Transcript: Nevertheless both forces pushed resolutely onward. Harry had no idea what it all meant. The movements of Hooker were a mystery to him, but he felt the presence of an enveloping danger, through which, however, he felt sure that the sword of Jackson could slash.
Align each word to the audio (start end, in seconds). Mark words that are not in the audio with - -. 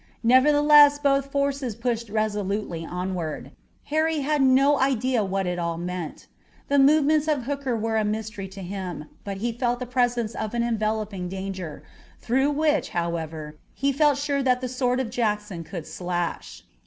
Nevertheless 0.23 0.97
both 0.97 1.31
forces 1.31 1.75
pushed 1.75 2.09
resolutely 2.09 2.83
onward. 2.83 3.51
Harry 3.83 4.21
had 4.21 4.41
no 4.41 4.79
idea 4.79 5.23
what 5.23 5.45
it 5.45 5.59
all 5.59 5.77
meant. 5.77 6.25
The 6.69 6.79
movements 6.79 7.27
of 7.27 7.43
Hooker 7.43 7.77
were 7.77 7.97
a 7.97 8.03
mystery 8.03 8.47
to 8.47 8.63
him, 8.63 9.05
but 9.23 9.37
he 9.37 9.51
felt 9.51 9.77
the 9.77 9.85
presence 9.85 10.33
of 10.33 10.55
an 10.55 10.63
enveloping 10.63 11.29
danger, 11.29 11.83
through 12.19 12.49
which, 12.49 12.89
however, 12.97 13.59
he 13.75 13.91
felt 13.91 14.17
sure 14.17 14.41
that 14.41 14.59
the 14.59 14.67
sword 14.67 14.99
of 14.99 15.11
Jackson 15.11 15.63
could 15.63 15.85
slash. 15.85 16.63